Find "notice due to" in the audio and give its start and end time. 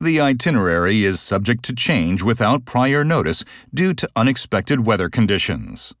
3.02-4.08